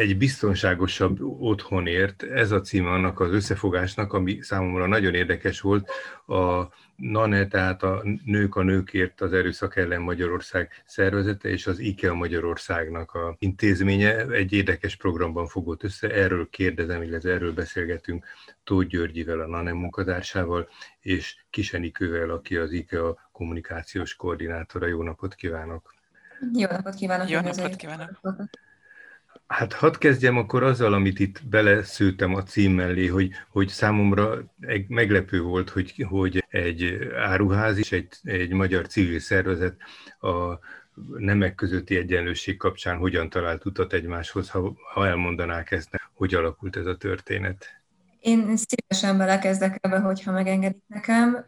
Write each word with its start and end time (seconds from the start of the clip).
egy 0.00 0.16
biztonságosabb 0.16 1.20
otthonért, 1.20 2.22
ez 2.22 2.50
a 2.50 2.60
címe 2.60 2.90
annak 2.90 3.20
az 3.20 3.32
összefogásnak, 3.32 4.12
ami 4.12 4.38
számomra 4.42 4.86
nagyon 4.86 5.14
érdekes 5.14 5.60
volt, 5.60 5.90
a 6.26 6.68
NANE, 6.96 7.46
tehát 7.46 7.82
a 7.82 8.02
Nők 8.24 8.56
a 8.56 8.62
Nőkért 8.62 9.20
az 9.20 9.32
Erőszak 9.32 9.76
ellen 9.76 10.00
Magyarország 10.00 10.82
szervezete, 10.86 11.48
és 11.48 11.66
az 11.66 11.78
IKEA 11.78 12.14
Magyarországnak 12.14 13.12
a 13.12 13.36
intézménye 13.38 14.26
egy 14.26 14.52
érdekes 14.52 14.96
programban 14.96 15.46
fogott 15.46 15.82
össze. 15.82 16.10
Erről 16.14 16.48
kérdezem, 16.50 17.02
illetve 17.02 17.32
erről 17.32 17.52
beszélgetünk 17.52 18.24
Tóth 18.64 18.88
Györgyivel, 18.88 19.40
a 19.40 19.46
NANE 19.46 19.72
munkatársával, 19.72 20.68
és 21.00 21.36
Kisenikővel, 21.50 22.30
aki 22.30 22.56
az 22.56 22.72
IKEA 22.72 23.28
kommunikációs 23.32 24.14
koordinátora. 24.14 24.86
Jó 24.86 25.02
napot 25.02 25.34
kívánok! 25.34 25.94
Jó 26.52 26.68
napot 26.70 26.94
kívánok! 26.94 27.28
Jó 27.28 27.40
napot 27.40 27.76
kívánok! 27.76 28.20
Hát 29.50 29.72
hadd 29.72 29.98
kezdjem 29.98 30.36
akkor 30.36 30.62
azzal, 30.62 30.92
amit 30.92 31.18
itt 31.18 31.44
beleszültem 31.44 32.34
a 32.34 32.42
cím 32.42 32.72
mellé, 32.72 33.06
hogy, 33.06 33.30
hogy 33.48 33.68
számomra 33.68 34.52
meglepő 34.88 35.40
volt, 35.40 35.70
hogy, 35.70 36.04
hogy 36.08 36.44
egy 36.48 37.08
áruház 37.16 37.78
és 37.78 37.92
egy, 37.92 38.08
egy 38.22 38.50
magyar 38.50 38.86
civil 38.86 39.18
szervezet 39.18 39.76
a 40.20 40.58
nemek 41.16 41.54
közötti 41.54 41.96
egyenlőség 41.96 42.56
kapcsán 42.56 42.96
hogyan 42.96 43.28
talált 43.28 43.64
utat 43.64 43.92
egymáshoz, 43.92 44.50
ha, 44.50 44.74
ha 44.92 45.06
elmondanák 45.06 45.70
ezt, 45.70 46.00
hogy 46.12 46.34
alakult 46.34 46.76
ez 46.76 46.86
a 46.86 46.96
történet. 46.96 47.79
Én 48.20 48.56
szívesen 48.56 49.18
belekezdek 49.18 49.78
ebbe, 49.80 49.98
hogyha 49.98 50.32
megengedik 50.32 50.82
nekem. 50.86 51.44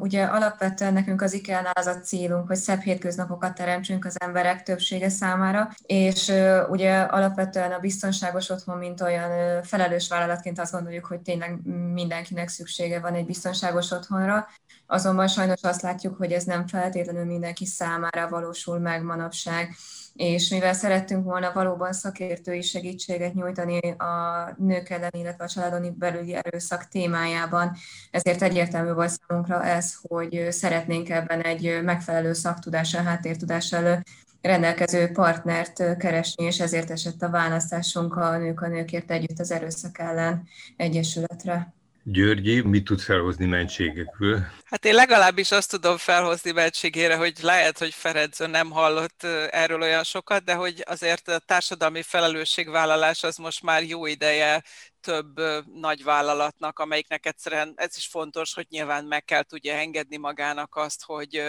Ugye 0.00 0.24
alapvetően 0.24 0.92
nekünk 0.92 1.22
az 1.22 1.32
IKEA-nál 1.32 1.72
az 1.74 1.86
a 1.86 2.00
célunk, 2.00 2.46
hogy 2.46 2.56
szebb 2.56 2.80
hétköznapokat 2.80 3.54
teremtsünk 3.54 4.04
az 4.04 4.20
emberek 4.20 4.62
többsége 4.62 5.08
számára, 5.08 5.70
és 5.86 6.32
ugye 6.68 7.00
alapvetően 7.00 7.72
a 7.72 7.78
biztonságos 7.78 8.50
otthon, 8.50 8.78
mint 8.78 9.00
olyan 9.00 9.62
felelős 9.62 10.08
vállalatként 10.08 10.58
azt 10.58 10.72
gondoljuk, 10.72 11.04
hogy 11.04 11.20
tényleg 11.20 11.58
mindenkinek 11.92 12.48
szüksége 12.48 13.00
van 13.00 13.14
egy 13.14 13.26
biztonságos 13.26 13.90
otthonra, 13.90 14.46
azonban 14.86 15.28
sajnos 15.28 15.62
azt 15.62 15.82
látjuk, 15.82 16.16
hogy 16.16 16.32
ez 16.32 16.44
nem 16.44 16.66
feltétlenül 16.66 17.24
mindenki 17.24 17.66
számára 17.66 18.28
valósul 18.28 18.78
meg 18.78 19.02
manapság 19.02 19.74
és 20.14 20.48
mivel 20.48 20.72
szerettünk 20.72 21.24
volna 21.24 21.52
valóban 21.52 21.92
szakértői 21.92 22.62
segítséget 22.62 23.34
nyújtani 23.34 23.78
a 23.90 24.54
nők 24.58 24.90
ellen, 24.90 25.10
illetve 25.12 25.44
a 25.44 25.48
családon 25.48 25.94
belüli 25.98 26.34
erőszak 26.34 26.88
témájában, 26.88 27.76
ezért 28.10 28.42
egyértelmű 28.42 28.92
volt 28.92 29.10
számunkra 29.10 29.64
ez, 29.64 29.94
hogy 30.08 30.46
szeretnénk 30.50 31.08
ebben 31.10 31.40
egy 31.40 31.80
megfelelő 31.82 32.32
szaktudással, 32.32 33.02
háttértudással 33.02 34.02
rendelkező 34.40 35.10
partnert 35.10 35.96
keresni, 35.96 36.44
és 36.44 36.60
ezért 36.60 36.90
esett 36.90 37.22
a 37.22 37.30
választásunk 37.30 38.16
a 38.16 38.38
Nők 38.38 38.60
a 38.60 38.68
Nőkért 38.68 39.10
Együtt 39.10 39.38
az 39.38 39.50
Erőszak 39.50 39.98
ellen 39.98 40.48
Egyesületre. 40.76 41.74
Györgyi, 42.06 42.60
mit 42.60 42.84
tud 42.84 43.00
felhozni 43.00 43.46
mentségekből? 43.46 44.46
Hát 44.64 44.84
én 44.84 44.94
legalábbis 44.94 45.50
azt 45.50 45.70
tudom 45.70 45.96
felhozni 45.96 46.50
mentségére, 46.50 47.16
hogy 47.16 47.38
lehet, 47.42 47.78
hogy 47.78 47.94
Ferenc 47.94 48.38
nem 48.38 48.70
hallott 48.70 49.22
erről 49.50 49.80
olyan 49.80 50.04
sokat, 50.04 50.44
de 50.44 50.54
hogy 50.54 50.82
azért 50.86 51.28
a 51.28 51.38
társadalmi 51.38 52.02
felelősségvállalás 52.02 53.22
az 53.22 53.36
most 53.36 53.62
már 53.62 53.82
jó 53.82 54.06
ideje 54.06 54.62
több 55.00 55.40
nagy 55.74 56.02
vállalatnak, 56.02 56.78
amelyiknek 56.78 57.26
egyszerűen 57.26 57.72
ez 57.76 57.96
is 57.96 58.06
fontos, 58.06 58.54
hogy 58.54 58.66
nyilván 58.70 59.04
meg 59.04 59.24
kell 59.24 59.42
tudja 59.42 59.74
engedni 59.74 60.16
magának 60.16 60.76
azt, 60.76 61.02
hogy 61.04 61.42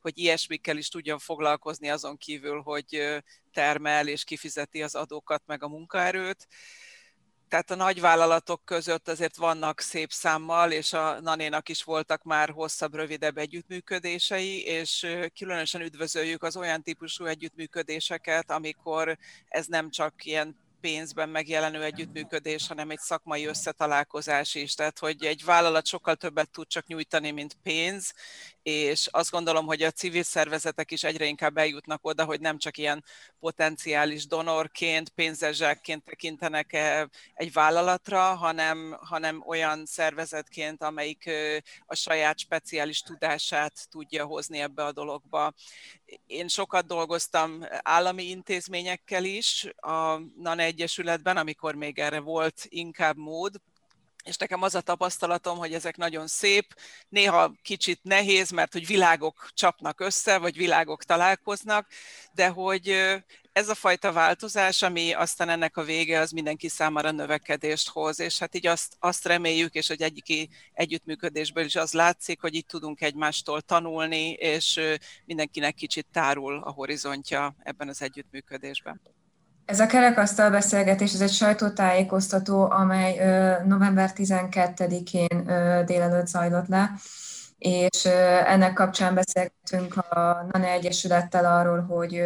hogy 0.00 0.18
ilyesmikkel 0.18 0.76
is 0.76 0.88
tudjon 0.88 1.18
foglalkozni 1.18 1.90
azon 1.90 2.16
kívül, 2.16 2.60
hogy 2.60 3.20
termel 3.52 4.08
és 4.08 4.24
kifizeti 4.24 4.82
az 4.82 4.94
adókat 4.94 5.42
meg 5.46 5.62
a 5.62 5.68
munkaerőt 5.68 6.46
tehát 7.52 7.70
a 7.70 7.74
nagyvállalatok 7.74 8.64
között 8.64 9.08
azért 9.08 9.36
vannak 9.36 9.80
szép 9.80 10.10
számmal, 10.12 10.70
és 10.70 10.92
a 10.92 11.20
Nanénak 11.20 11.68
is 11.68 11.82
voltak 11.82 12.22
már 12.22 12.50
hosszabb, 12.50 12.94
rövidebb 12.94 13.38
együttműködései, 13.38 14.64
és 14.64 15.06
különösen 15.38 15.80
üdvözöljük 15.80 16.42
az 16.42 16.56
olyan 16.56 16.82
típusú 16.82 17.24
együttműködéseket, 17.24 18.50
amikor 18.50 19.18
ez 19.48 19.66
nem 19.66 19.90
csak 19.90 20.24
ilyen 20.24 20.61
pénzben 20.82 21.28
megjelenő 21.28 21.82
együttműködés, 21.82 22.66
hanem 22.66 22.90
egy 22.90 22.98
szakmai 22.98 23.44
összetalálkozás 23.44 24.54
is. 24.54 24.74
Tehát, 24.74 24.98
hogy 24.98 25.24
egy 25.24 25.44
vállalat 25.44 25.86
sokkal 25.86 26.16
többet 26.16 26.50
tud 26.50 26.66
csak 26.66 26.86
nyújtani, 26.86 27.30
mint 27.30 27.56
pénz, 27.62 28.12
és 28.62 29.08
azt 29.10 29.30
gondolom, 29.30 29.66
hogy 29.66 29.82
a 29.82 29.90
civil 29.90 30.22
szervezetek 30.22 30.90
is 30.90 31.04
egyre 31.04 31.24
inkább 31.24 31.56
eljutnak 31.56 32.04
oda, 32.04 32.24
hogy 32.24 32.40
nem 32.40 32.58
csak 32.58 32.76
ilyen 32.78 33.04
potenciális 33.40 34.26
donorként, 34.26 35.08
pénzezsákként 35.08 36.04
tekintenek 36.04 36.72
-e 36.72 37.08
egy 37.34 37.52
vállalatra, 37.52 38.34
hanem, 38.34 38.96
hanem 39.00 39.42
olyan 39.46 39.86
szervezetként, 39.86 40.82
amelyik 40.82 41.30
a 41.86 41.94
saját 41.94 42.38
speciális 42.38 43.00
tudását 43.00 43.88
tudja 43.90 44.24
hozni 44.24 44.58
ebbe 44.58 44.84
a 44.84 44.92
dologba. 44.92 45.52
Én 46.26 46.48
sokat 46.48 46.86
dolgoztam 46.86 47.66
állami 47.82 48.22
intézményekkel 48.28 49.24
is 49.24 49.66
a 49.76 50.18
NANE 50.36 50.62
Egyesületben, 50.62 51.36
amikor 51.36 51.74
még 51.74 51.98
erre 51.98 52.20
volt 52.20 52.66
inkább 52.68 53.16
mód, 53.16 53.54
és 54.24 54.36
nekem 54.36 54.62
az 54.62 54.74
a 54.74 54.80
tapasztalatom, 54.80 55.58
hogy 55.58 55.74
ezek 55.74 55.96
nagyon 55.96 56.26
szép, 56.26 56.74
néha 57.08 57.54
kicsit 57.62 58.00
nehéz, 58.02 58.50
mert 58.50 58.72
hogy 58.72 58.86
világok 58.86 59.48
csapnak 59.54 60.00
össze, 60.00 60.38
vagy 60.38 60.56
világok 60.56 61.04
találkoznak, 61.04 61.86
de 62.32 62.48
hogy 62.48 63.14
ez 63.52 63.68
a 63.68 63.74
fajta 63.74 64.12
változás, 64.12 64.82
ami 64.82 65.12
aztán 65.12 65.48
ennek 65.48 65.76
a 65.76 65.82
vége, 65.82 66.20
az 66.20 66.30
mindenki 66.30 66.68
számára 66.68 67.10
növekedést 67.10 67.88
hoz, 67.88 68.20
és 68.20 68.38
hát 68.38 68.54
így 68.54 68.66
azt, 68.66 68.96
azt 68.98 69.26
reméljük, 69.26 69.74
és 69.74 69.88
hogy 69.88 70.02
egyik 70.02 70.50
együttműködésből 70.72 71.64
is 71.64 71.76
az 71.76 71.92
látszik, 71.92 72.40
hogy 72.40 72.54
itt 72.54 72.68
tudunk 72.68 73.00
egymástól 73.00 73.60
tanulni, 73.60 74.30
és 74.30 74.80
mindenkinek 75.24 75.74
kicsit 75.74 76.06
tárul 76.12 76.62
a 76.64 76.70
horizontja 76.70 77.54
ebben 77.62 77.88
az 77.88 78.02
együttműködésben. 78.02 79.00
Ez 79.64 79.80
a 79.80 79.86
kerekasztal 79.86 80.50
beszélgetés, 80.50 81.12
ez 81.12 81.20
egy 81.20 81.32
sajtótájékoztató, 81.32 82.70
amely 82.70 83.14
november 83.66 84.10
12-én 84.14 85.44
délelőtt 85.86 86.26
zajlott 86.26 86.66
le, 86.66 86.90
és 87.62 88.04
ennek 88.44 88.72
kapcsán 88.72 89.14
beszélgetünk 89.14 89.96
a 89.96 90.46
NANE 90.52 90.68
Egyesülettel 90.68 91.44
arról, 91.44 91.80
hogy 91.80 92.22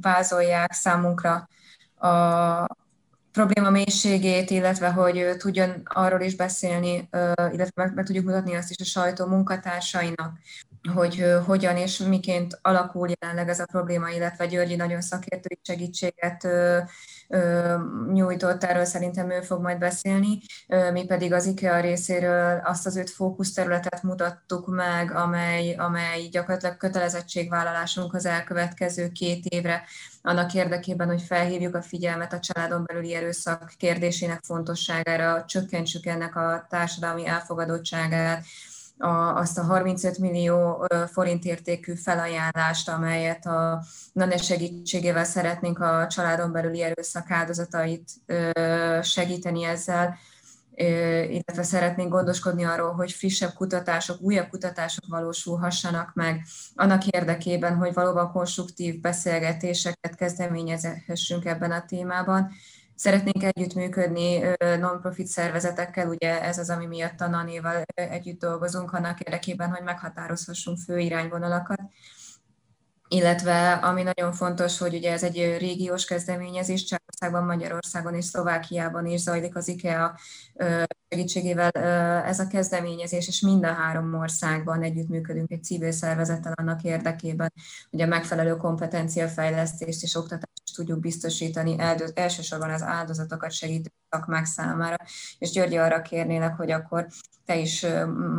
vázolják 0.00 0.72
számunkra 0.72 1.48
a 1.94 2.66
probléma 3.32 3.70
mélységét, 3.70 4.50
illetve 4.50 4.90
hogy 4.90 5.36
tudjon 5.38 5.82
arról 5.84 6.20
is 6.20 6.36
beszélni, 6.36 7.08
illetve 7.36 7.72
meg, 7.74 7.94
meg 7.94 8.04
tudjuk 8.04 8.24
mutatni 8.24 8.54
azt 8.54 8.70
is 8.70 8.76
a 8.80 8.84
sajtó 8.84 9.26
munkatársainak, 9.26 10.38
hogy 10.94 11.24
hogyan 11.46 11.76
és 11.76 11.98
miként 11.98 12.58
alakul 12.62 13.08
jelenleg 13.20 13.48
ez 13.48 13.60
a 13.60 13.66
probléma, 13.66 14.10
illetve 14.10 14.46
Györgyi 14.46 14.76
nagyon 14.76 15.00
szakértői 15.00 15.58
segítséget 15.62 16.48
nyújtott, 18.12 18.64
erről 18.64 18.84
szerintem 18.84 19.30
ő 19.30 19.40
fog 19.40 19.62
majd 19.62 19.78
beszélni. 19.78 20.38
Mi 20.92 21.04
pedig 21.04 21.32
az 21.32 21.46
IKEA 21.46 21.80
részéről 21.80 22.60
azt 22.64 22.86
az 22.86 22.96
öt 22.96 23.10
fókuszterületet 23.10 24.02
mutattuk 24.02 24.66
meg, 24.66 25.14
amely, 25.14 25.74
amely 25.74 26.28
gyakorlatilag 26.30 26.76
kötelezettségvállalásunk 26.76 28.14
az 28.14 28.26
elkövetkező 28.26 29.08
két 29.08 29.44
évre, 29.44 29.84
annak 30.22 30.54
érdekében, 30.54 31.06
hogy 31.06 31.22
felhívjuk 31.22 31.74
a 31.74 31.82
figyelmet 31.82 32.32
a 32.32 32.38
családon 32.38 32.84
belüli 32.84 33.14
erőszak 33.14 33.72
kérdésének 33.76 34.40
fontosságára, 34.44 35.44
csökkentsük 35.44 36.06
ennek 36.06 36.36
a 36.36 36.66
társadalmi 36.68 37.26
elfogadottságát, 37.26 38.44
a, 38.98 39.36
azt 39.36 39.58
a 39.58 39.62
35 39.62 40.18
millió 40.18 40.86
forint 41.12 41.44
értékű 41.44 41.94
felajánlást, 41.94 42.88
amelyet 42.88 43.46
a 43.46 43.84
NANE 44.12 44.36
segítségével 44.36 45.24
szeretnénk 45.24 45.78
a 45.78 46.06
családon 46.06 46.52
belüli 46.52 46.82
erőszak 46.82 47.30
áldozatait 47.30 48.10
segíteni 49.02 49.64
ezzel, 49.64 50.18
illetve 51.28 51.62
szeretnénk 51.62 52.10
gondoskodni 52.10 52.64
arról, 52.64 52.92
hogy 52.92 53.12
frissebb 53.12 53.52
kutatások, 53.52 54.20
újabb 54.20 54.48
kutatások 54.48 55.04
valósulhassanak 55.08 56.10
meg, 56.14 56.44
annak 56.74 57.06
érdekében, 57.06 57.76
hogy 57.76 57.92
valóban 57.92 58.30
konstruktív 58.30 59.00
beszélgetéseket 59.00 60.14
kezdeményezhessünk 60.14 61.44
ebben 61.44 61.70
a 61.70 61.84
témában, 61.84 62.52
Szeretnénk 62.94 63.42
együttműködni 63.42 64.40
non-profit 64.78 65.26
szervezetekkel, 65.26 66.08
ugye 66.08 66.42
ez 66.42 66.58
az, 66.58 66.70
ami 66.70 66.86
miatt 66.86 67.20
a 67.20 67.28
NANÉval 67.28 67.82
együtt 67.94 68.40
dolgozunk, 68.40 68.92
annak 68.92 69.20
érdekében, 69.20 69.70
hogy 69.70 69.82
meghatározhassunk 69.84 70.78
fő 70.78 70.98
irányvonalakat. 70.98 71.80
Illetve 73.08 73.72
ami 73.72 74.02
nagyon 74.02 74.32
fontos, 74.32 74.78
hogy 74.78 74.94
ugye 74.94 75.12
ez 75.12 75.22
egy 75.22 75.56
régiós 75.58 76.04
kezdeményezés, 76.04 76.84
Csehországban, 76.84 77.44
Magyarországon 77.56 78.14
és 78.14 78.24
Szlovákiában 78.24 79.06
is 79.06 79.20
zajlik 79.20 79.56
az 79.56 79.68
IKEA 79.68 80.18
segítségével 81.08 81.70
ez 82.24 82.40
a 82.40 82.46
kezdeményezés, 82.46 83.28
és 83.28 83.40
mind 83.40 83.64
a 83.64 83.72
három 83.72 84.14
országban 84.14 84.82
együttműködünk 84.82 85.50
egy 85.50 85.64
civil 85.64 85.92
szervezettel 85.92 86.52
annak 86.56 86.82
érdekében, 86.82 87.52
hogy 87.90 88.00
a 88.00 88.06
megfelelő 88.06 88.56
kompetenciafejlesztést 88.56 90.02
és 90.02 90.14
oktatást 90.14 90.51
tudjuk 90.72 91.00
biztosítani 91.00 91.76
elsősorban 92.14 92.70
az 92.70 92.82
áldozatokat 92.82 93.52
segítő 93.52 93.90
szakmák 94.10 94.44
számára. 94.44 94.96
És 95.38 95.50
Györgyi 95.50 95.76
arra 95.76 96.02
kérnélek, 96.02 96.56
hogy 96.56 96.70
akkor 96.70 97.06
te 97.44 97.56
is 97.56 97.86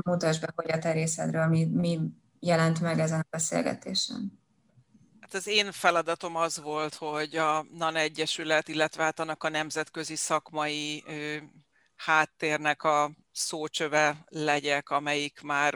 mutasd 0.02 0.42
be, 0.42 0.52
hogy 0.56 0.72
a 0.72 0.80
terészedről 0.80 1.46
mi, 1.46 1.66
mi 1.66 2.00
jelent 2.40 2.82
meg 2.82 3.00
ezen 3.00 3.20
a 3.20 3.28
beszélgetésen. 3.30 4.42
Hát 5.20 5.34
az 5.34 5.48
én 5.48 5.72
feladatom 5.72 6.36
az 6.36 6.62
volt, 6.62 6.96
hogy 6.96 7.36
a 7.36 7.66
NAN 7.78 7.96
Egyesület, 7.96 8.68
illetve 8.68 9.04
hát 9.04 9.20
annak 9.20 9.44
a 9.44 9.50
nemzetközi 9.50 10.16
szakmai 10.16 11.04
háttérnek 11.96 12.84
a 12.84 13.12
szócsöve 13.32 14.26
legyek, 14.28 14.90
amelyik 14.90 15.42
már 15.42 15.76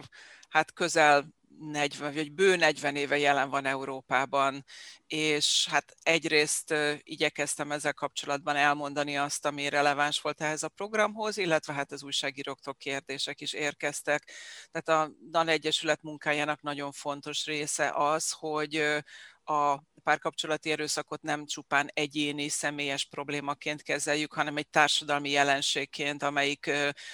hát 0.50 0.74
közel 0.74 1.36
40, 1.60 2.14
vagy 2.14 2.32
bő 2.32 2.56
40 2.56 2.96
éve 2.96 3.18
jelen 3.18 3.50
van 3.50 3.66
Európában, 3.66 4.66
és 5.08 5.68
hát 5.70 5.96
egyrészt 6.02 6.74
igyekeztem 7.04 7.72
ezzel 7.72 7.94
kapcsolatban 7.94 8.56
elmondani 8.56 9.18
azt, 9.18 9.46
ami 9.46 9.70
releváns 9.70 10.22
volt 10.22 10.42
ehhez 10.42 10.64
a 10.64 10.70
programhoz, 10.70 11.38
illetve 11.38 11.74
hát 11.74 11.92
az 11.92 12.04
újságíróktól 12.04 12.76
kérdések 12.76 13.42
is 13.42 13.54
érkeztek. 13.54 14.32
Tehát 14.72 15.08
a 15.10 15.14
DAN 15.30 15.48
Egyesület 15.48 16.02
munkájának 16.02 16.62
nagyon 16.62 16.92
fontos 16.92 17.46
része 17.46 17.92
az, 17.96 18.32
hogy 18.32 19.04
a 19.50 19.84
párkapcsolati 20.04 20.72
erőszakot 20.72 21.22
nem 21.22 21.46
csupán 21.46 21.90
egyéni, 21.94 22.50
személyes 22.50 23.06
problémaként 23.06 23.82
kezeljük, 23.82 24.34
hanem 24.34 24.58
egy 24.58 24.70
társadalmi 24.70 25.30
jelenségként, 25.30 26.24
amelyik 26.24 26.72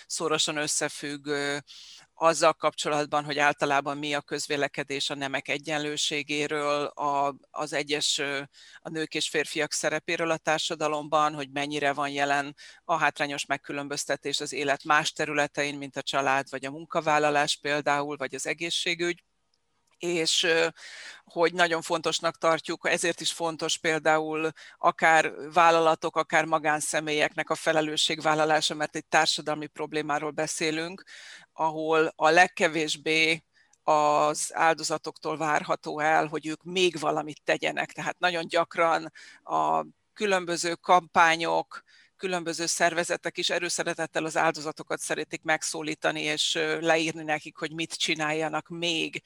szorosan 0.08 0.58
összefügg 0.58 1.30
azzal 2.24 2.54
kapcsolatban, 2.54 3.24
hogy 3.24 3.38
általában 3.38 3.98
mi 3.98 4.14
a 4.14 4.22
közvélekedés 4.22 5.10
a 5.10 5.16
nemek 5.16 5.48
egyenlőségéről, 5.48 6.86
a, 6.86 7.36
az 7.52 7.74
egyes 7.74 8.22
a 8.80 8.90
nők 8.90 9.16
és 9.16 9.30
férfiak 9.30 9.72
szerepéről 9.72 10.32
a 10.32 10.38
társadalomban, 10.38 11.34
hogy 11.34 11.50
mennyire 11.52 11.94
van 11.94 12.10
jelen 12.10 12.56
a 12.84 12.96
hátrányos 12.96 13.46
megkülönböztetés 13.46 14.40
az 14.40 14.54
élet 14.54 14.84
más 14.84 15.12
területein, 15.12 15.78
mint 15.78 15.98
a 15.98 16.02
család 16.02 16.50
vagy 16.50 16.66
a 16.66 16.72
munkavállalás 16.72 17.58
például, 17.62 18.18
vagy 18.18 18.36
az 18.36 18.48
egészségügy 18.48 19.24
és 19.98 20.48
hogy 21.24 21.54
nagyon 21.54 21.82
fontosnak 21.82 22.38
tartjuk, 22.38 22.90
ezért 22.90 23.22
is 23.22 23.32
fontos 23.32 23.78
például 23.78 24.52
akár 24.78 25.32
vállalatok, 25.54 26.16
akár 26.16 26.46
magánszemélyeknek 26.46 27.50
a 27.50 27.56
felelősségvállalása, 27.56 28.76
mert 28.76 28.96
egy 28.96 29.06
társadalmi 29.06 29.68
problémáról 29.68 30.32
beszélünk, 30.32 31.04
ahol 31.54 32.14
a 32.16 32.30
legkevésbé 32.30 33.44
az 33.84 34.52
áldozatoktól 34.54 35.38
várható 35.38 36.00
el, 36.00 36.28
hogy 36.28 36.48
ők 36.48 36.64
még 36.64 37.00
valamit 37.00 37.42
tegyenek. 37.44 37.92
Tehát 37.92 38.20
nagyon 38.20 38.48
gyakran 38.48 39.12
a 39.44 39.86
különböző 40.14 40.74
kampányok, 40.76 41.84
különböző 42.24 42.66
szervezetek 42.66 43.38
is 43.38 43.50
erőszeretettel 43.50 44.26
az 44.26 44.38
áldozatokat 44.38 45.00
szeretik 45.00 45.42
megszólítani, 45.42 46.22
és 46.22 46.54
leírni 46.80 47.24
nekik, 47.24 47.58
hogy 47.58 47.74
mit 47.74 47.94
csináljanak 47.94 48.68
még. 48.68 49.22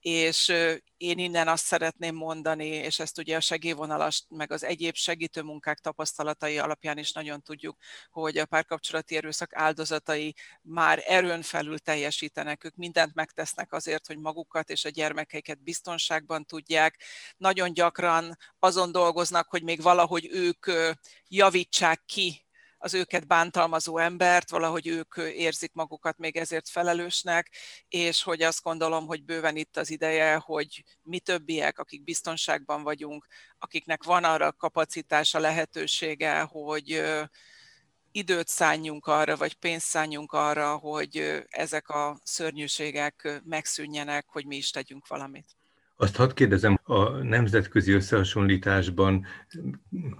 És 0.00 0.52
én 0.96 1.18
innen 1.18 1.48
azt 1.48 1.64
szeretném 1.64 2.14
mondani, 2.14 2.66
és 2.66 2.98
ezt 2.98 3.18
ugye 3.18 3.36
a 3.36 3.40
segélyvonalas, 3.40 4.24
meg 4.28 4.52
az 4.52 4.64
egyéb 4.64 4.94
segítőmunkák 4.94 5.78
tapasztalatai 5.78 6.58
alapján 6.58 6.98
is 6.98 7.12
nagyon 7.12 7.42
tudjuk, 7.42 7.76
hogy 8.10 8.38
a 8.38 8.46
párkapcsolati 8.46 9.16
erőszak 9.16 9.54
áldozatai 9.54 10.34
már 10.62 11.02
erőn 11.06 11.42
felül 11.42 11.78
teljesítenek, 11.78 12.64
ők 12.64 12.74
mindent 12.74 13.14
megtesznek 13.14 13.72
azért, 13.72 14.06
hogy 14.06 14.18
magukat 14.18 14.70
és 14.70 14.84
a 14.84 14.88
gyermekeiket 14.88 15.62
biztonságban 15.62 16.44
tudják. 16.44 17.02
Nagyon 17.36 17.72
gyakran 17.72 18.36
azon 18.58 18.92
dolgoznak, 18.92 19.48
hogy 19.48 19.62
még 19.62 19.82
valahogy 19.82 20.28
ők 20.32 20.66
javítsák 21.28 22.02
ki 22.06 22.39
az 22.82 22.94
őket 22.94 23.26
bántalmazó 23.26 23.98
embert, 23.98 24.50
valahogy 24.50 24.86
ők 24.86 25.16
érzik 25.16 25.72
magukat 25.72 26.18
még 26.18 26.36
ezért 26.36 26.68
felelősnek, 26.68 27.54
és 27.88 28.22
hogy 28.22 28.42
azt 28.42 28.62
gondolom, 28.62 29.06
hogy 29.06 29.24
bőven 29.24 29.56
itt 29.56 29.76
az 29.76 29.90
ideje, 29.90 30.36
hogy 30.36 30.84
mi 31.02 31.20
többiek, 31.20 31.78
akik 31.78 32.04
biztonságban 32.04 32.82
vagyunk, 32.82 33.26
akiknek 33.58 34.04
van 34.04 34.24
arra 34.24 34.52
kapacitása, 34.52 35.38
lehetősége, 35.38 36.40
hogy 36.40 37.02
időt 38.12 38.48
szálljunk 38.48 39.06
arra, 39.06 39.36
vagy 39.36 39.54
pénzt 39.54 39.86
szálljunk 39.86 40.32
arra, 40.32 40.76
hogy 40.76 41.44
ezek 41.48 41.88
a 41.88 42.20
szörnyűségek 42.22 43.40
megszűnjenek, 43.44 44.26
hogy 44.28 44.46
mi 44.46 44.56
is 44.56 44.70
tegyünk 44.70 45.06
valamit. 45.06 45.59
Azt 46.00 46.16
hadd 46.16 46.34
kérdezem, 46.34 46.78
a 46.84 47.08
nemzetközi 47.08 47.92
összehasonlításban 47.92 49.26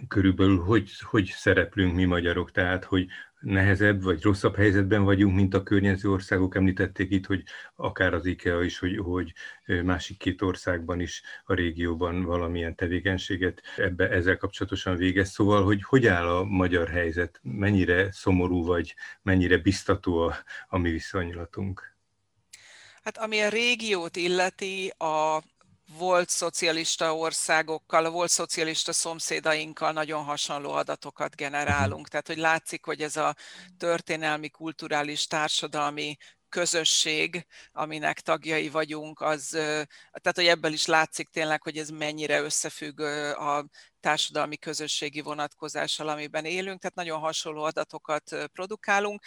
körülbelül 0.08 0.58
hogy, 0.58 0.90
hogy 1.00 1.26
szereplünk 1.26 1.94
mi 1.94 2.04
magyarok, 2.04 2.50
tehát 2.50 2.84
hogy 2.84 3.06
nehezebb 3.40 4.02
vagy 4.02 4.22
rosszabb 4.22 4.56
helyzetben 4.56 5.04
vagyunk, 5.04 5.34
mint 5.34 5.54
a 5.54 5.62
környező 5.62 6.10
országok. 6.10 6.54
Említették 6.54 7.10
itt, 7.10 7.26
hogy 7.26 7.42
akár 7.76 8.14
az 8.14 8.26
IKEA 8.26 8.62
is, 8.62 8.78
hogy, 8.78 8.96
hogy 8.96 9.32
másik 9.84 10.18
két 10.18 10.42
országban 10.42 11.00
is 11.00 11.22
a 11.44 11.54
régióban 11.54 12.22
valamilyen 12.22 12.74
tevékenységet 12.74 13.62
ebbe 13.76 14.08
ezzel 14.08 14.36
kapcsolatosan 14.36 14.96
végez. 14.96 15.30
Szóval, 15.30 15.64
hogy 15.64 15.82
hogy 15.82 16.06
áll 16.06 16.28
a 16.28 16.44
magyar 16.44 16.88
helyzet, 16.88 17.40
mennyire 17.42 18.12
szomorú 18.12 18.64
vagy 18.64 18.94
mennyire 19.22 19.58
biztató 19.58 20.18
a, 20.18 20.36
a 20.68 20.78
mi 20.78 20.90
viszonylatunk? 20.90 21.98
Hát 23.02 23.18
ami 23.18 23.40
a 23.40 23.48
régiót 23.48 24.16
illeti, 24.16 24.92
a 24.98 25.42
volt 25.98 26.28
szocialista 26.28 27.16
országokkal, 27.16 28.10
volt 28.10 28.30
szocialista 28.30 28.92
szomszédainkkal 28.92 29.92
nagyon 29.92 30.24
hasonló 30.24 30.70
adatokat 30.72 31.36
generálunk. 31.36 32.08
Tehát, 32.08 32.26
hogy 32.26 32.36
látszik, 32.38 32.84
hogy 32.84 33.02
ez 33.02 33.16
a 33.16 33.34
történelmi, 33.78 34.48
kulturális, 34.48 35.26
társadalmi 35.26 36.16
közösség, 36.48 37.46
aminek 37.72 38.20
tagjai 38.20 38.68
vagyunk, 38.68 39.20
az, 39.20 39.48
tehát 39.48 40.32
hogy 40.34 40.46
ebből 40.46 40.72
is 40.72 40.86
látszik 40.86 41.28
tényleg, 41.28 41.62
hogy 41.62 41.78
ez 41.78 41.88
mennyire 41.88 42.40
összefügg 42.40 43.00
a 43.00 43.64
társadalmi 44.00 44.56
közösségi 44.56 45.20
vonatkozással, 45.20 46.08
amiben 46.08 46.44
élünk, 46.44 46.80
tehát 46.80 46.96
nagyon 46.96 47.20
hasonló 47.20 47.62
adatokat 47.62 48.36
produkálunk. 48.52 49.22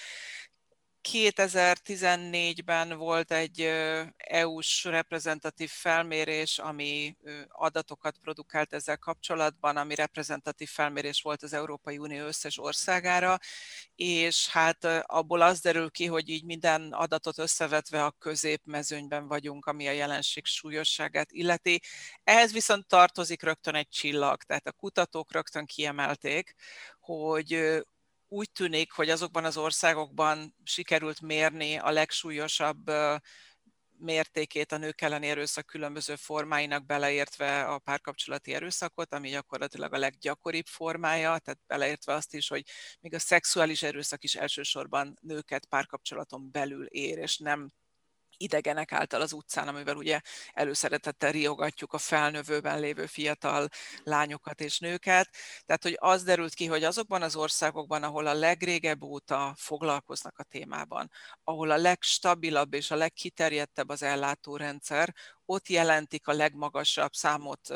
2014-ben 1.09 2.97
volt 2.97 3.31
egy 3.31 3.71
EU-s 4.17 4.83
reprezentatív 4.83 5.69
felmérés, 5.69 6.57
ami 6.59 7.17
adatokat 7.47 8.17
produkált 8.17 8.73
ezzel 8.73 8.97
kapcsolatban, 8.97 9.77
ami 9.77 9.95
reprezentatív 9.95 10.69
felmérés 10.69 11.21
volt 11.21 11.43
az 11.43 11.53
Európai 11.53 11.97
Unió 11.97 12.25
összes 12.25 12.59
országára, 12.59 13.39
és 13.95 14.47
hát 14.47 14.85
abból 15.05 15.41
az 15.41 15.59
derül 15.59 15.91
ki, 15.91 16.05
hogy 16.05 16.29
így 16.29 16.43
minden 16.43 16.91
adatot 16.91 17.37
összevetve 17.37 18.05
a 18.05 18.15
középmezőnyben 18.19 19.27
vagyunk, 19.27 19.65
ami 19.65 19.87
a 19.87 19.91
jelenség 19.91 20.45
súlyosságát 20.45 21.31
illeti. 21.31 21.81
Ehhez 22.23 22.51
viszont 22.53 22.87
tartozik 22.87 23.43
rögtön 23.43 23.75
egy 23.75 23.89
csillag, 23.89 24.43
tehát 24.43 24.67
a 24.67 24.71
kutatók 24.71 25.33
rögtön 25.33 25.65
kiemelték, 25.65 26.55
hogy 26.99 27.81
úgy 28.33 28.51
tűnik, 28.51 28.91
hogy 28.91 29.09
azokban 29.09 29.45
az 29.45 29.57
országokban 29.57 30.55
sikerült 30.63 31.21
mérni 31.21 31.77
a 31.77 31.91
legsúlyosabb 31.91 32.91
mértékét 33.97 34.71
a 34.71 34.77
nők 34.77 35.01
elleni 35.01 35.27
erőszak 35.27 35.65
különböző 35.65 36.15
formáinak 36.15 36.85
beleértve 36.85 37.63
a 37.63 37.79
párkapcsolati 37.79 38.53
erőszakot, 38.53 39.13
ami 39.13 39.29
gyakorlatilag 39.29 39.93
a 39.93 39.97
leggyakoribb 39.97 40.65
formája, 40.65 41.37
tehát 41.37 41.59
beleértve 41.67 42.13
azt 42.13 42.33
is, 42.33 42.47
hogy 42.47 42.63
még 42.99 43.13
a 43.13 43.19
szexuális 43.19 43.83
erőszak 43.83 44.23
is 44.23 44.35
elsősorban 44.35 45.17
nőket 45.21 45.65
párkapcsolaton 45.65 46.51
belül 46.51 46.85
ér, 46.85 47.17
és 47.17 47.37
nem 47.37 47.71
idegenek 48.37 48.91
által 48.91 49.21
az 49.21 49.33
utcán, 49.33 49.67
amivel 49.67 49.95
ugye 49.95 50.21
előszeretettel 50.53 51.31
riogatjuk 51.31 51.93
a 51.93 51.97
felnövőben 51.97 52.79
lévő 52.79 53.05
fiatal 53.05 53.67
lányokat 54.03 54.61
és 54.61 54.79
nőket. 54.79 55.29
Tehát, 55.65 55.83
hogy 55.83 55.97
az 55.99 56.23
derült 56.23 56.53
ki, 56.53 56.65
hogy 56.65 56.83
azokban 56.83 57.21
az 57.21 57.35
országokban, 57.35 58.03
ahol 58.03 58.27
a 58.27 58.33
legrégebb 58.33 59.03
óta 59.03 59.53
foglalkoznak 59.57 60.37
a 60.37 60.43
témában, 60.43 61.11
ahol 61.43 61.71
a 61.71 61.77
legstabilabb 61.77 62.73
és 62.73 62.91
a 62.91 62.95
legkiterjedtebb 62.95 63.89
az 63.89 64.03
ellátórendszer, 64.03 65.13
ott 65.45 65.67
jelentik 65.67 66.27
a 66.27 66.33
legmagasabb 66.33 67.13
számot 67.13 67.67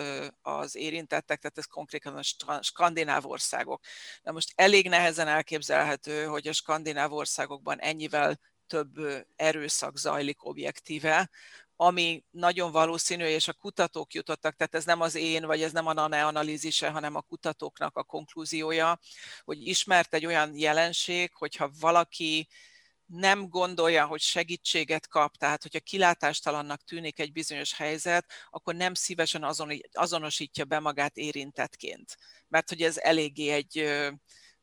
az 0.41 0.75
érintettek, 0.75 1.39
tehát 1.39 1.57
ez 1.57 1.65
konkrétan 1.65 2.19
a 2.45 2.61
skandináv 2.61 3.25
országok. 3.25 3.83
Na 4.21 4.31
most 4.31 4.51
elég 4.55 4.89
nehezen 4.89 5.27
elképzelhető, 5.27 6.25
hogy 6.25 6.47
a 6.47 6.53
skandináv 6.53 7.13
országokban 7.13 7.79
ennyivel 7.79 8.39
több 8.67 9.25
erőszak 9.35 9.97
zajlik 9.97 10.45
objektíve, 10.45 11.29
ami 11.79 12.23
nagyon 12.31 12.71
valószínű, 12.71 13.25
és 13.25 13.47
a 13.47 13.53
kutatók 13.53 14.13
jutottak, 14.13 14.55
tehát 14.55 14.75
ez 14.75 14.85
nem 14.85 15.01
az 15.01 15.15
én, 15.15 15.45
vagy 15.45 15.61
ez 15.61 15.71
nem 15.71 15.87
a 15.87 15.93
NANE 15.93 16.25
analízise, 16.25 16.89
hanem 16.89 17.15
a 17.15 17.21
kutatóknak 17.21 17.95
a 17.95 18.03
konklúziója, 18.03 18.99
hogy 19.43 19.67
ismert 19.67 20.13
egy 20.13 20.25
olyan 20.25 20.57
jelenség, 20.57 21.33
hogyha 21.33 21.71
valaki 21.79 22.47
nem 23.05 23.49
gondolja, 23.49 24.05
hogy 24.05 24.21
segítséget 24.21 25.07
kap, 25.07 25.35
tehát 25.35 25.61
hogyha 25.61 25.79
kilátástalannak 25.79 26.83
tűnik 26.83 27.19
egy 27.19 27.31
bizonyos 27.31 27.73
helyzet, 27.73 28.25
akkor 28.49 28.75
nem 28.75 28.93
szívesen 28.93 29.45
azonosítja 29.91 30.65
be 30.65 30.79
magát 30.79 31.17
érintettként. 31.17 32.17
Mert 32.47 32.69
hogy 32.69 32.81
ez 32.81 32.97
eléggé 32.97 33.49
egy, 33.49 33.89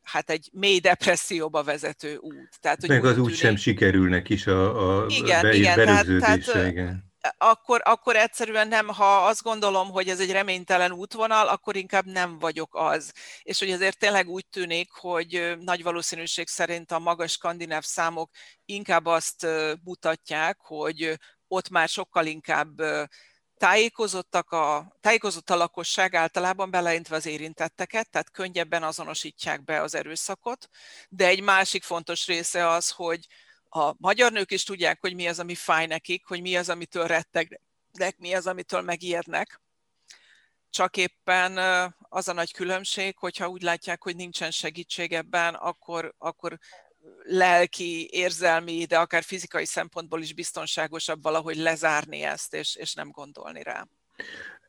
hát 0.04 0.30
egy 0.30 0.50
mély 0.52 0.78
depresszióba 0.78 1.62
vezető 1.62 2.16
út. 2.16 2.48
Tehát, 2.60 2.80
hogy 2.80 2.88
Meg 2.88 3.04
az 3.04 3.18
úgy 3.18 3.34
sem 3.34 3.56
sikerülnek 3.56 4.28
is 4.28 4.46
a, 4.46 5.02
a 5.02 5.06
igen, 5.08 5.42
be, 5.42 5.54
igen, 5.54 5.74
tehát, 5.74 6.06
tehát, 6.18 6.70
igen 6.70 7.12
akkor, 7.38 7.80
akkor 7.84 8.16
egyszerűen 8.16 8.68
nem, 8.68 8.88
ha 8.88 9.26
azt 9.26 9.42
gondolom, 9.42 9.90
hogy 9.90 10.08
ez 10.08 10.20
egy 10.20 10.30
reménytelen 10.30 10.92
útvonal, 10.92 11.48
akkor 11.48 11.76
inkább 11.76 12.06
nem 12.06 12.38
vagyok 12.38 12.74
az. 12.74 13.12
És 13.42 13.58
hogy 13.58 13.70
ezért 13.70 13.98
tényleg 13.98 14.28
úgy 14.28 14.46
tűnik, 14.50 14.90
hogy 14.90 15.56
nagy 15.60 15.82
valószínűség 15.82 16.48
szerint 16.48 16.92
a 16.92 16.98
magas 16.98 17.32
skandináv 17.32 17.82
számok 17.82 18.30
inkább 18.64 19.06
azt 19.06 19.46
mutatják, 19.84 20.58
hogy 20.60 21.18
ott 21.48 21.68
már 21.68 21.88
sokkal 21.88 22.26
inkább 22.26 22.80
tájékozottak 23.56 24.52
a, 24.52 24.96
tájékozott 25.00 25.50
a 25.50 25.56
lakosság 25.56 26.14
általában 26.14 26.70
beleintve 26.70 27.16
az 27.16 27.26
érintetteket, 27.26 28.10
tehát 28.10 28.30
könnyebben 28.30 28.82
azonosítják 28.82 29.64
be 29.64 29.80
az 29.80 29.94
erőszakot, 29.94 30.68
de 31.08 31.26
egy 31.26 31.42
másik 31.42 31.82
fontos 31.82 32.26
része 32.26 32.68
az, 32.68 32.90
hogy 32.90 33.26
a 33.68 33.94
magyar 33.98 34.32
nők 34.32 34.50
is 34.50 34.62
tudják, 34.62 35.00
hogy 35.00 35.14
mi 35.14 35.28
az, 35.28 35.38
ami 35.38 35.54
fáj 35.54 35.86
nekik, 35.86 36.24
hogy 36.26 36.40
mi 36.40 36.56
az, 36.56 36.68
amitől 36.68 37.06
rettegnek, 37.06 38.18
mi 38.18 38.34
az, 38.34 38.46
amitől 38.46 38.80
megijednek. 38.80 39.60
Csak 40.70 40.96
éppen 40.96 41.58
az 42.08 42.28
a 42.28 42.32
nagy 42.32 42.52
különbség, 42.52 43.16
hogyha 43.18 43.48
úgy 43.48 43.62
látják, 43.62 44.02
hogy 44.02 44.16
nincsen 44.16 44.50
segítség 44.50 45.12
ebben, 45.12 45.54
akkor, 45.54 46.14
akkor 46.18 46.58
lelki, 47.22 48.08
érzelmi, 48.10 48.84
de 48.84 48.98
akár 48.98 49.22
fizikai 49.22 49.64
szempontból 49.64 50.20
is 50.20 50.34
biztonságosabb 50.34 51.22
valahogy 51.22 51.56
lezárni 51.56 52.22
ezt, 52.22 52.54
és, 52.54 52.76
és 52.76 52.94
nem 52.94 53.10
gondolni 53.10 53.62
rá. 53.62 53.86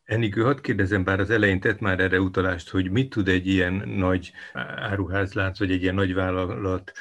Enikő, 0.05 0.41
hadd 0.41 0.61
kérdezem, 0.61 1.03
bár 1.03 1.19
az 1.19 1.29
elején 1.29 1.59
tett 1.59 1.79
már 1.79 1.99
erre 1.99 2.19
utalást, 2.19 2.69
hogy 2.69 2.91
mit 2.91 3.09
tud 3.09 3.27
egy 3.27 3.47
ilyen 3.47 3.73
nagy 3.85 4.31
áruházlánc, 4.75 5.59
vagy 5.59 5.71
egy 5.71 5.81
ilyen 5.81 5.95
nagy 5.95 6.13
vállalat 6.13 6.91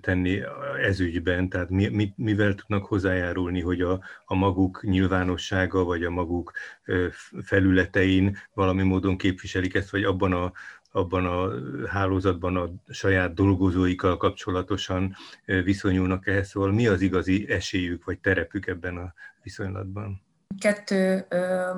tenni 0.00 0.40
ezügyben, 0.82 1.48
tehát 1.48 1.70
mi, 1.70 1.88
mi, 1.88 2.12
mivel 2.16 2.54
tudnak 2.54 2.86
hozzájárulni, 2.86 3.60
hogy 3.60 3.80
a, 3.80 4.00
a 4.24 4.34
maguk 4.34 4.82
nyilvánossága, 4.82 5.84
vagy 5.84 6.04
a 6.04 6.10
maguk 6.10 6.52
felületein 7.42 8.38
valami 8.52 8.82
módon 8.82 9.16
képviselik 9.16 9.74
ezt, 9.74 9.90
vagy 9.90 10.04
abban 10.04 10.32
a 10.32 10.52
abban 10.96 11.26
a 11.26 11.50
hálózatban 11.88 12.56
a 12.56 12.92
saját 12.92 13.34
dolgozóikkal 13.34 14.16
kapcsolatosan 14.16 15.14
viszonyulnak 15.44 16.26
ehhez, 16.26 16.48
szóval 16.48 16.72
mi 16.72 16.86
az 16.86 17.00
igazi 17.00 17.48
esélyük 17.48 18.04
vagy 18.04 18.18
terepük 18.18 18.66
ebben 18.66 18.96
a 18.96 19.14
viszonylatban? 19.42 20.22
kettő 20.58 21.26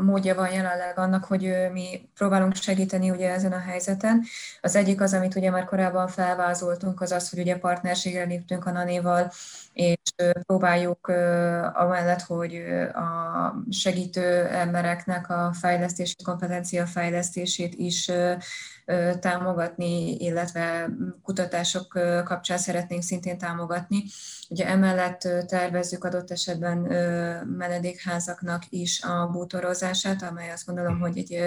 módja 0.00 0.34
van 0.34 0.52
jelenleg 0.52 0.98
annak, 0.98 1.24
hogy 1.24 1.54
mi 1.72 2.08
próbálunk 2.14 2.54
segíteni 2.54 3.10
ugye 3.10 3.30
ezen 3.30 3.52
a 3.52 3.58
helyzeten. 3.58 4.24
Az 4.60 4.76
egyik 4.76 5.00
az, 5.00 5.14
amit 5.14 5.34
ugye 5.34 5.50
már 5.50 5.64
korábban 5.64 6.08
felvázoltunk, 6.08 7.00
az 7.00 7.12
az, 7.12 7.30
hogy 7.30 7.38
ugye 7.38 7.58
partnerségre 7.58 8.24
léptünk 8.24 8.66
a 8.66 8.70
Nanéval, 8.70 9.32
és 9.72 9.96
próbáljuk 10.46 11.06
amellett, 11.72 12.20
hogy 12.20 12.62
a 12.92 13.54
segítő 13.70 14.46
embereknek 14.46 15.30
a 15.30 15.52
fejlesztési 15.52 16.22
kompetencia 16.24 16.86
fejlesztését 16.86 17.74
is 17.74 18.10
támogatni, 19.20 20.16
illetve 20.16 20.88
kutatások 21.22 21.88
kapcsán 22.24 22.58
szeretnénk 22.58 23.02
szintén 23.02 23.38
támogatni. 23.38 24.04
Ugye 24.48 24.66
emellett 24.66 25.28
tervezzük 25.46 26.04
adott 26.04 26.30
esetben 26.30 26.78
menedékházaknak 27.46 28.62
is 28.68 29.02
a 29.02 29.28
bútorozását, 29.32 30.22
amely 30.22 30.50
azt 30.50 30.66
gondolom, 30.66 30.98
hogy 31.00 31.18
egy 31.18 31.44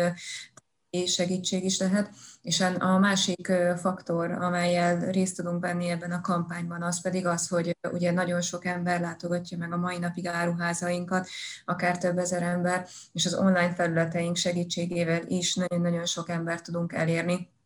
segítség 1.05 1.63
is 1.63 1.79
lehet. 1.79 2.10
És 2.41 2.62
a 2.79 2.98
másik 2.98 3.51
faktor, 3.77 4.31
amelyel 4.31 5.12
részt 5.12 5.36
tudunk 5.36 5.62
venni 5.62 5.89
ebben 5.89 6.12
a 6.12 6.22
kampányban, 6.22 6.81
az 6.81 7.01
pedig 7.01 7.25
az, 7.25 7.48
hogy 7.48 7.77
ugye 7.91 8.12
nagyon 8.12 8.41
sok 8.41 8.65
ember 8.65 9.00
látogatja 9.00 9.58
meg 9.58 9.74
a 9.74 9.77
mai 9.77 9.98
napig 9.98 10.27
áruházainkat, 10.27 11.27
akár 11.65 11.98
több 11.98 12.17
ezer 12.17 12.41
ember, 12.41 12.88
és 13.12 13.25
az 13.25 13.34
online 13.34 13.74
felületeink 13.74 14.36
segítségével 14.36 15.22
is 15.27 15.55
nagyon-nagyon 15.55 16.05
sok 16.05 16.29
embert 16.29 16.63
tudunk 16.63 16.93
elérni 16.93 17.58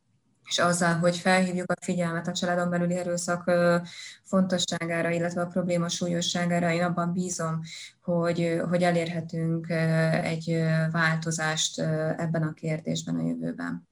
és 0.50 0.60
azzal, 0.60 0.94
hogy 0.94 1.18
felhívjuk 1.18 1.72
a 1.72 1.84
figyelmet 1.84 2.28
a 2.28 2.32
családon 2.32 2.70
belüli 2.70 2.96
erőszak 2.96 3.52
fontosságára, 4.24 5.10
illetve 5.10 5.42
a 5.42 5.48
probléma 5.48 5.90
súlyosságára, 5.90 6.72
én 6.72 6.84
abban 6.84 7.14
bízom, 7.14 7.62
hogy, 8.02 8.62
hogy 8.70 8.84
elérhetünk 8.84 9.70
egy 10.24 10.64
változást 10.92 11.80
ebben 12.18 12.44
a 12.44 12.54
kérdésben 12.54 13.16
a 13.16 13.28
jövőben. 13.28 13.88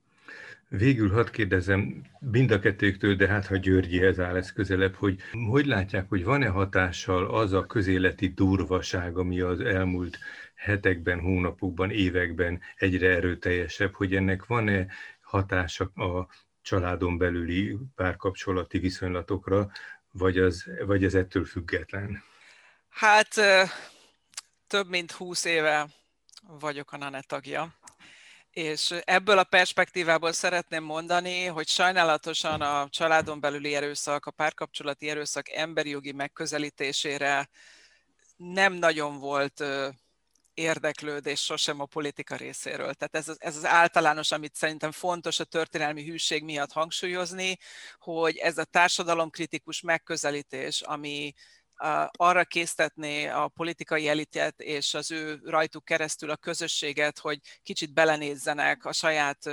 Végül 0.77 1.12
hadd 1.12 1.31
kérdezem 1.31 2.01
mind 2.20 2.51
a 2.51 2.60
kettőktől, 2.60 3.15
de 3.15 3.27
hát 3.27 3.46
ha 3.46 3.58
Györgyihez 3.58 4.20
áll 4.20 4.36
ez 4.36 4.51
közelebb, 4.51 4.93
hogy 4.93 5.20
hogy 5.50 5.65
látják, 5.65 6.05
hogy 6.10 6.24
van-e 6.24 6.48
hatással 6.48 7.36
az 7.36 7.53
a 7.53 7.65
közéleti 7.65 8.27
durvaság, 8.27 9.17
ami 9.17 9.39
az 9.39 9.60
elmúlt 9.60 10.17
hetekben, 10.55 11.20
hónapokban, 11.20 11.91
években 11.91 12.60
egyre 12.77 13.10
erőteljesebb, 13.10 13.93
hogy 13.93 14.15
ennek 14.15 14.46
van-e 14.46 14.86
hatása 15.31 15.83
a 15.83 16.27
családon 16.61 17.17
belüli 17.17 17.77
párkapcsolati 17.95 18.79
viszonylatokra, 18.79 19.71
vagy, 20.11 20.38
az, 20.38 20.65
vagy 20.85 21.03
ez 21.03 21.13
ettől 21.13 21.45
független? 21.45 22.23
Hát 22.89 23.35
több 24.67 24.89
mint 24.89 25.11
húsz 25.11 25.45
éve 25.45 25.88
vagyok 26.59 26.91
a 26.91 26.97
NANE 26.97 27.21
tagja, 27.21 27.75
és 28.51 28.95
ebből 29.03 29.38
a 29.38 29.43
perspektívából 29.43 30.31
szeretném 30.31 30.83
mondani, 30.83 31.45
hogy 31.45 31.67
sajnálatosan 31.67 32.61
a 32.61 32.89
családon 32.89 33.39
belüli 33.39 33.75
erőszak, 33.75 34.25
a 34.25 34.31
párkapcsolati 34.31 35.09
erőszak 35.09 35.50
emberi 35.50 35.89
jogi 35.89 36.11
megközelítésére 36.11 37.50
nem 38.38 38.73
nagyon 38.73 39.19
volt 39.19 39.63
érdeklődés 40.53 41.43
sosem 41.43 41.79
a 41.79 41.86
politika 41.86 42.36
részéről. 42.36 42.93
Tehát 42.93 43.15
ez, 43.27 43.36
ez 43.38 43.55
az 43.55 43.65
általános, 43.65 44.31
amit 44.31 44.55
szerintem 44.55 44.91
fontos 44.91 45.39
a 45.39 45.43
történelmi 45.43 46.03
hűség 46.03 46.43
miatt 46.43 46.72
hangsúlyozni, 46.72 47.58
hogy 48.00 48.38
ez 48.38 48.58
a 48.58 48.63
társadalomkritikus 48.63 49.81
megközelítés, 49.81 50.81
ami 50.81 51.34
arra 52.11 52.43
késztetné 52.43 53.27
a 53.27 53.47
politikai 53.47 54.07
elitet 54.07 54.59
és 54.59 54.93
az 54.93 55.11
ő 55.11 55.39
rajtuk 55.43 55.85
keresztül 55.85 56.29
a 56.29 56.35
közösséget, 56.35 57.19
hogy 57.19 57.39
kicsit 57.63 57.93
belenézzenek 57.93 58.85
a 58.85 58.91
saját 58.91 59.50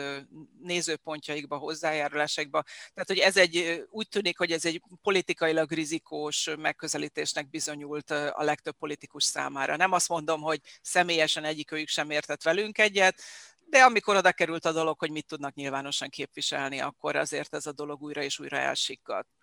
nézőpontjaikba, 0.63 1.57
hozzájárulásaikba. 1.57 2.63
Tehát, 2.95 3.09
hogy 3.09 3.19
ez 3.19 3.37
egy, 3.37 3.87
úgy 3.91 4.09
tűnik, 4.09 4.39
hogy 4.39 4.53
ez 4.53 4.65
egy 4.65 4.83
politikailag 5.03 5.73
rizikós 5.73 6.49
megközelítésnek 6.59 7.51
bizonyult 7.51 8.11
a 8.11 8.43
legtöbb 8.43 8.77
politikus 8.79 9.25
számára. 9.25 9.77
Nem 9.77 9.93
azt 9.93 10.09
mondom, 10.09 10.41
hogy 10.41 10.61
személyesen 10.83 11.45
egyikőjük 11.45 11.89
sem 11.89 12.11
értett 12.11 12.43
velünk 12.43 12.79
egyet, 12.79 13.23
de 13.71 13.83
amikor 13.83 14.17
oda 14.17 14.33
került 14.33 14.65
a 14.65 14.73
dolog, 14.73 14.99
hogy 14.99 15.11
mit 15.11 15.27
tudnak 15.27 15.55
nyilvánosan 15.55 16.09
képviselni, 16.09 16.81
akkor 16.81 17.17
azért 17.17 17.55
ez 17.55 17.67
a 17.67 17.73
dolog 17.73 18.03
újra 18.03 18.23
és 18.23 18.39
újra 18.39 18.57
elsikkadt. 18.57 19.38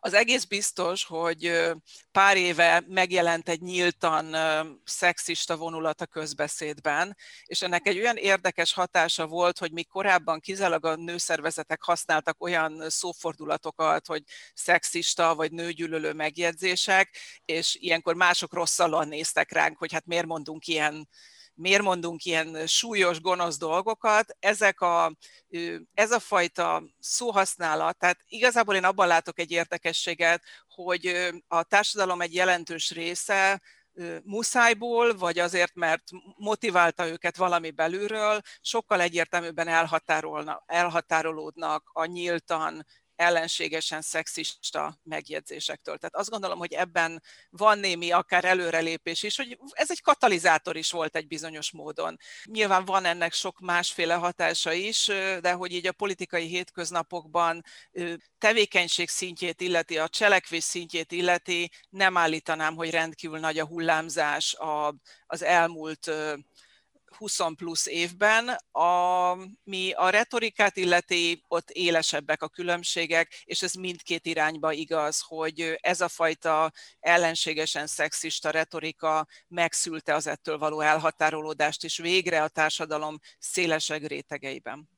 Az 0.00 0.12
egész 0.12 0.44
biztos, 0.44 1.04
hogy 1.04 1.52
pár 2.12 2.36
éve 2.36 2.82
megjelent 2.86 3.48
egy 3.48 3.60
nyíltan 3.60 4.36
szexista 4.84 5.56
vonulat 5.56 6.00
a 6.00 6.06
közbeszédben, 6.06 7.16
és 7.44 7.62
ennek 7.62 7.86
egy 7.86 7.98
olyan 7.98 8.16
érdekes 8.16 8.72
hatása 8.72 9.26
volt, 9.26 9.58
hogy 9.58 9.72
mi 9.72 9.82
korábban 9.82 10.40
kizárólag 10.40 10.84
a 10.84 10.96
nőszervezetek 10.96 11.82
használtak 11.82 12.42
olyan 12.42 12.84
szófordulatokat, 12.88 14.06
hogy 14.06 14.22
szexista 14.54 15.34
vagy 15.34 15.52
nőgyűlölő 15.52 16.12
megjegyzések, 16.12 17.16
és 17.44 17.76
ilyenkor 17.80 18.14
mások 18.14 18.52
rosszallan 18.52 19.08
néztek 19.08 19.52
ránk, 19.52 19.78
hogy 19.78 19.92
hát 19.92 20.06
miért 20.06 20.26
mondunk 20.26 20.66
ilyen 20.66 21.08
miért 21.58 21.82
mondunk 21.82 22.24
ilyen 22.24 22.66
súlyos, 22.66 23.20
gonosz 23.20 23.58
dolgokat, 23.58 24.36
ezek 24.38 24.80
a, 24.80 25.16
ez 25.94 26.10
a 26.10 26.18
fajta 26.18 26.82
szóhasználat, 26.98 27.98
tehát 27.98 28.18
igazából 28.26 28.74
én 28.74 28.84
abban 28.84 29.06
látok 29.06 29.38
egy 29.38 29.50
érdekességet, 29.50 30.42
hogy 30.74 31.30
a 31.48 31.62
társadalom 31.62 32.20
egy 32.20 32.34
jelentős 32.34 32.90
része 32.90 33.60
muszájból, 34.24 35.16
vagy 35.16 35.38
azért, 35.38 35.74
mert 35.74 36.02
motiválta 36.36 37.08
őket 37.08 37.36
valami 37.36 37.70
belülről, 37.70 38.40
sokkal 38.60 39.00
egyértelműbben 39.00 39.68
elhatárolódnak 40.66 41.90
a 41.92 42.04
nyíltan 42.04 42.86
ellenségesen 43.18 44.02
szexista 44.02 44.98
megjegyzésektől. 45.02 45.98
Tehát 45.98 46.16
azt 46.16 46.30
gondolom, 46.30 46.58
hogy 46.58 46.72
ebben 46.72 47.22
van 47.50 47.78
némi 47.78 48.10
akár 48.10 48.44
előrelépés 48.44 49.22
is, 49.22 49.36
hogy 49.36 49.58
ez 49.70 49.90
egy 49.90 50.00
katalizátor 50.00 50.76
is 50.76 50.90
volt 50.90 51.16
egy 51.16 51.26
bizonyos 51.26 51.70
módon. 51.70 52.18
Nyilván 52.44 52.84
van 52.84 53.04
ennek 53.04 53.32
sok 53.32 53.60
másféle 53.60 54.14
hatása 54.14 54.72
is, 54.72 55.06
de 55.40 55.52
hogy 55.52 55.72
így 55.72 55.86
a 55.86 55.92
politikai 55.92 56.46
hétköznapokban 56.46 57.64
tevékenység 58.38 59.08
szintjét 59.08 59.60
illeti, 59.60 59.98
a 59.98 60.08
cselekvés 60.08 60.64
szintjét 60.64 61.12
illeti, 61.12 61.70
nem 61.90 62.16
állítanám, 62.16 62.74
hogy 62.74 62.90
rendkívül 62.90 63.38
nagy 63.38 63.58
a 63.58 63.66
hullámzás 63.66 64.56
az 65.26 65.42
elmúlt 65.42 66.10
20 67.16 67.38
plusz 67.56 67.86
évben, 67.86 68.56
ami 68.70 69.92
a 69.92 70.10
retorikát 70.10 70.76
illeti, 70.76 71.42
ott 71.48 71.70
élesebbek 71.70 72.42
a 72.42 72.48
különbségek, 72.48 73.42
és 73.44 73.62
ez 73.62 73.72
mindkét 73.72 74.26
irányba 74.26 74.72
igaz, 74.72 75.20
hogy 75.26 75.78
ez 75.80 76.00
a 76.00 76.08
fajta 76.08 76.72
ellenségesen 77.00 77.86
szexista 77.86 78.50
retorika 78.50 79.26
megszülte 79.48 80.14
az 80.14 80.26
ettől 80.26 80.58
való 80.58 80.80
elhatárolódást 80.80 81.84
is 81.84 81.98
végre 81.98 82.42
a 82.42 82.48
társadalom 82.48 83.18
szélesebb 83.38 84.06
rétegeiben. 84.06 84.88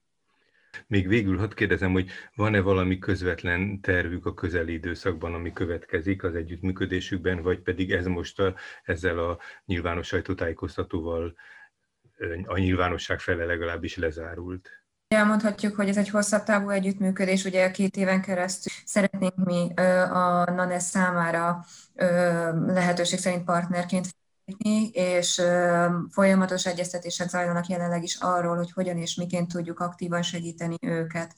Még 0.87 1.09
végül 1.09 1.39
hadd 1.39 1.55
kérdezem, 1.55 1.93
hogy 1.93 2.11
van-e 2.35 2.61
valami 2.61 2.99
közvetlen 2.99 3.81
tervük 3.81 4.27
a 4.27 4.35
közeli 4.35 4.73
időszakban, 4.73 5.35
ami 5.35 5.53
következik 5.53 6.23
az 6.23 6.35
együttműködésükben, 6.35 7.43
vagy 7.43 7.61
pedig 7.61 7.93
ez 7.93 8.07
most 8.07 8.41
a, 8.41 8.55
ezzel 8.83 9.19
a 9.19 9.39
nyilvános 9.65 10.07
sajtótájékoztatóval 10.07 11.35
a 12.47 12.59
nyilvánosság 12.59 13.21
fele 13.21 13.45
legalábbis 13.45 13.97
lezárult. 13.97 14.71
Elmondhatjuk, 15.09 15.75
hogy 15.75 15.89
ez 15.89 15.97
egy 15.97 16.09
hosszabb 16.09 16.43
távú 16.43 16.69
együttműködés, 16.69 17.45
ugye 17.45 17.71
két 17.71 17.97
éven 17.97 18.23
keresztül 18.23 18.73
szeretnénk 18.85 19.35
mi 19.37 19.73
a 20.11 20.51
NANES 20.51 20.83
számára 20.83 21.65
lehetőség 22.67 23.19
szerint 23.19 23.45
partnerként 23.45 24.09
és 24.93 25.43
folyamatos 26.11 26.67
egyeztetések 26.67 27.29
zajlanak 27.29 27.67
jelenleg 27.67 28.03
is 28.03 28.17
arról, 28.21 28.57
hogy 28.57 28.73
hogyan 28.73 28.97
és 28.97 29.15
miként 29.15 29.53
tudjuk 29.53 29.81
aktívan 29.81 30.23
segíteni 30.23 30.77
őket 30.81 31.35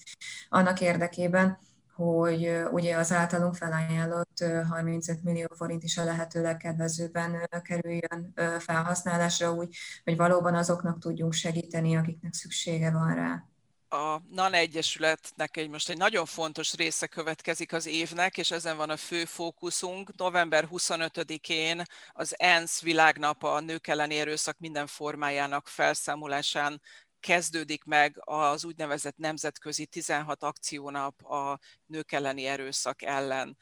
annak 0.49 0.81
érdekében, 0.81 1.59
hogy 2.03 2.63
ugye 2.71 2.97
az 2.97 3.13
általunk 3.13 3.55
felajánlott 3.55 4.45
35 4.69 5.23
millió 5.23 5.47
forint 5.57 5.83
is 5.83 5.99
a 5.99 6.05
lehető 6.05 6.43
legkedvezőbben 6.43 7.49
kerüljön 7.63 8.33
felhasználásra, 8.59 9.53
úgy, 9.53 9.77
hogy 10.05 10.17
valóban 10.17 10.55
azoknak 10.55 10.99
tudjunk 10.99 11.33
segíteni, 11.33 11.97
akiknek 11.97 12.35
szüksége 12.35 12.91
van 12.91 13.15
rá 13.15 13.47
a 13.93 14.23
NAN 14.31 14.53
Egyesületnek 14.53 15.57
egy 15.57 15.69
most 15.69 15.91
egy 15.91 15.97
nagyon 15.97 16.27
fontos 16.27 16.75
része 16.75 17.07
következik 17.07 17.73
az 17.73 17.87
évnek, 17.87 18.39
és 18.39 18.51
ezen 18.51 18.77
van 18.77 18.91
a 18.91 18.97
fő 18.97 19.25
fókuszunk. 19.25 20.17
November 20.17 20.69
25-én 20.71 21.83
az 22.13 22.35
ENSZ 22.39 22.83
világnapa 22.83 23.55
a 23.55 23.61
nők 23.61 23.87
elleni 23.87 24.19
erőszak 24.19 24.59
minden 24.59 24.87
formájának 24.87 25.69
felszámolásán 25.69 26.81
kezdődik 27.23 27.85
meg 27.85 28.17
az 28.21 28.65
úgynevezett 28.65 29.17
nemzetközi 29.17 29.87
16 29.87 30.43
akciónap 30.43 31.25
a 31.25 31.59
nők 31.87 32.13
elleni 32.13 32.47
erőszak 32.47 33.03
ellen 33.03 33.57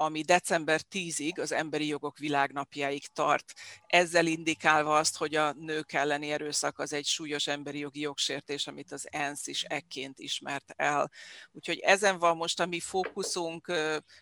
ami 0.00 0.22
december 0.22 0.80
10-ig 0.90 1.40
az 1.40 1.52
emberi 1.52 1.86
jogok 1.86 2.18
világnapjáig 2.18 3.06
tart. 3.06 3.52
Ezzel 3.86 4.26
indikálva 4.26 4.96
azt, 4.96 5.16
hogy 5.16 5.34
a 5.34 5.52
nők 5.52 5.92
elleni 5.92 6.30
erőszak 6.30 6.78
az 6.78 6.92
egy 6.92 7.06
súlyos 7.06 7.46
emberi 7.46 7.78
jogi 7.78 8.00
jogsértés, 8.00 8.66
amit 8.66 8.92
az 8.92 9.08
ENSZ 9.10 9.46
is 9.46 9.62
ekként 9.62 10.18
ismert 10.18 10.72
el. 10.76 11.10
Úgyhogy 11.52 11.78
ezen 11.78 12.18
van 12.18 12.36
most 12.36 12.60
a 12.60 12.66
mi 12.66 12.80
fókuszunk, 12.80 13.72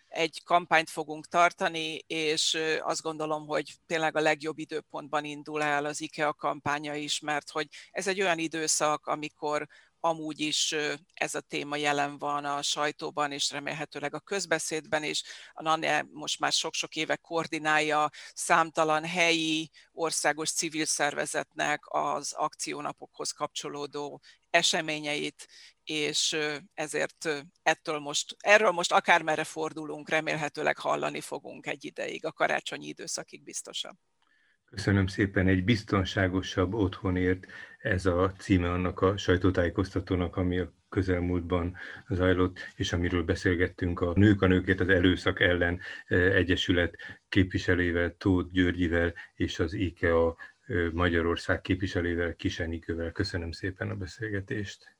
egy 0.08 0.42
kampányt 0.44 0.90
fogunk 0.90 1.26
tartani, 1.26 2.04
és 2.06 2.58
azt 2.80 3.02
gondolom, 3.02 3.46
hogy 3.46 3.74
tényleg 3.86 4.16
a 4.16 4.20
legjobb 4.20 4.58
időpontban 4.58 5.24
indul 5.24 5.62
el 5.62 5.84
az 5.84 6.00
IKEA 6.00 6.34
kampánya 6.34 6.94
is, 6.94 7.20
mert 7.20 7.50
hogy 7.50 7.68
ez 7.90 8.06
egy 8.06 8.20
olyan 8.20 8.38
időszak, 8.38 9.06
amikor 9.06 9.68
amúgy 10.00 10.40
is 10.40 10.74
ez 11.14 11.34
a 11.34 11.40
téma 11.40 11.76
jelen 11.76 12.18
van 12.18 12.44
a 12.44 12.62
sajtóban, 12.62 13.32
és 13.32 13.50
remélhetőleg 13.50 14.14
a 14.14 14.20
közbeszédben 14.20 15.04
is. 15.04 15.22
A 15.52 15.62
NANE 15.62 16.06
most 16.12 16.38
már 16.38 16.52
sok-sok 16.52 16.96
éve 16.96 17.16
koordinálja 17.16 18.10
számtalan 18.34 19.04
helyi, 19.04 19.70
országos 19.92 20.52
civil 20.52 20.84
szervezetnek 20.84 21.80
az 21.84 22.32
akciónapokhoz 22.32 23.30
kapcsolódó 23.30 24.20
eseményeit, 24.50 25.48
és 25.84 26.36
ezért 26.74 27.28
ettől 27.62 27.98
most, 27.98 28.36
erről 28.38 28.70
most 28.70 28.92
akármerre 28.92 29.44
fordulunk, 29.44 30.08
remélhetőleg 30.08 30.78
hallani 30.78 31.20
fogunk 31.20 31.66
egy 31.66 31.84
ideig, 31.84 32.24
a 32.24 32.32
karácsonyi 32.32 32.86
időszakig 32.86 33.42
biztosan. 33.42 34.00
Köszönöm 34.70 35.06
szépen, 35.06 35.48
egy 35.48 35.64
biztonságosabb 35.64 36.74
otthonért 36.74 37.46
ez 37.78 38.06
a 38.06 38.32
címe 38.38 38.70
annak 38.70 39.00
a 39.00 39.16
sajtótájékoztatónak, 39.16 40.36
ami 40.36 40.58
a 40.58 40.72
közelmúltban 40.88 41.76
zajlott, 42.08 42.58
és 42.76 42.92
amiről 42.92 43.22
beszélgettünk 43.22 44.00
a 44.00 44.12
Nők 44.16 44.42
a 44.42 44.46
Nőkért 44.46 44.80
az 44.80 44.88
Előszak 44.88 45.40
ellen 45.40 45.80
eh, 46.06 46.34
Egyesület 46.34 46.96
képviselővel, 47.28 48.14
Tóth 48.16 48.52
Györgyivel 48.52 49.14
és 49.34 49.58
az 49.58 49.72
IKEA 49.72 50.36
eh, 50.66 50.90
Magyarország 50.92 51.60
képviselővel, 51.60 52.34
Kisenikővel. 52.34 53.12
Köszönöm 53.12 53.50
szépen 53.50 53.90
a 53.90 53.94
beszélgetést. 53.94 54.97